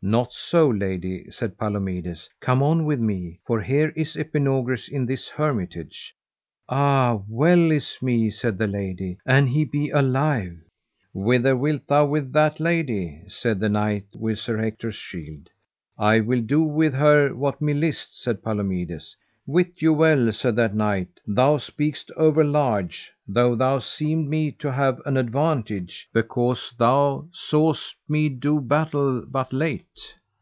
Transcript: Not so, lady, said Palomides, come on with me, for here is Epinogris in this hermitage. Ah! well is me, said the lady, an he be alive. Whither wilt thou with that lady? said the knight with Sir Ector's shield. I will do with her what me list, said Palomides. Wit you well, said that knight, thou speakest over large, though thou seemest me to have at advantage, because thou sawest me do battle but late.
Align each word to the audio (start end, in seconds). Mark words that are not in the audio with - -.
Not 0.00 0.32
so, 0.32 0.68
lady, 0.68 1.28
said 1.28 1.58
Palomides, 1.58 2.30
come 2.38 2.62
on 2.62 2.84
with 2.84 3.00
me, 3.00 3.40
for 3.44 3.60
here 3.60 3.88
is 3.96 4.14
Epinogris 4.16 4.86
in 4.88 5.06
this 5.06 5.26
hermitage. 5.28 6.14
Ah! 6.68 7.20
well 7.28 7.72
is 7.72 7.96
me, 8.00 8.30
said 8.30 8.58
the 8.58 8.68
lady, 8.68 9.18
an 9.26 9.48
he 9.48 9.64
be 9.64 9.90
alive. 9.90 10.56
Whither 11.12 11.56
wilt 11.56 11.88
thou 11.88 12.06
with 12.06 12.32
that 12.32 12.60
lady? 12.60 13.22
said 13.26 13.58
the 13.58 13.68
knight 13.68 14.06
with 14.14 14.38
Sir 14.38 14.60
Ector's 14.60 14.94
shield. 14.94 15.50
I 15.98 16.20
will 16.20 16.42
do 16.42 16.62
with 16.62 16.94
her 16.94 17.34
what 17.34 17.60
me 17.60 17.74
list, 17.74 18.22
said 18.22 18.40
Palomides. 18.40 19.16
Wit 19.50 19.80
you 19.80 19.94
well, 19.94 20.30
said 20.30 20.56
that 20.56 20.74
knight, 20.74 21.08
thou 21.26 21.56
speakest 21.56 22.10
over 22.18 22.44
large, 22.44 23.10
though 23.26 23.54
thou 23.56 23.78
seemest 23.78 24.28
me 24.28 24.52
to 24.52 24.70
have 24.70 25.00
at 25.06 25.16
advantage, 25.16 26.06
because 26.12 26.74
thou 26.78 27.26
sawest 27.32 27.96
me 28.10 28.28
do 28.28 28.60
battle 28.60 29.24
but 29.26 29.50
late. 29.50 29.86